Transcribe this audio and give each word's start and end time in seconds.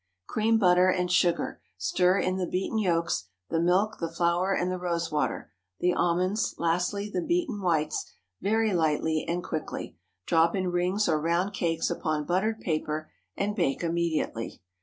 Cream 0.25 0.57
butter, 0.57 0.89
and 0.89 1.11
sugar; 1.11 1.61
stir 1.77 2.17
in 2.17 2.37
the 2.37 2.47
beaten 2.47 2.79
yolks, 2.79 3.25
the 3.51 3.59
milk, 3.59 3.99
the 3.99 4.09
flour, 4.09 4.51
and 4.51 4.71
the 4.71 4.79
rose 4.79 5.11
water, 5.11 5.51
the 5.79 5.93
almonds, 5.93 6.55
lastly 6.57 7.07
the 7.07 7.21
beaten 7.21 7.61
whites 7.61 8.11
very 8.41 8.73
lightly 8.73 9.23
and 9.27 9.43
quickly. 9.43 9.99
Drop 10.25 10.55
in 10.55 10.69
rings 10.71 11.07
or 11.07 11.21
round 11.21 11.53
cakes 11.53 11.91
upon 11.91 12.25
buttered 12.25 12.61
paper, 12.61 13.11
and 13.37 13.55
bake 13.55 13.83
immediately. 13.83 14.63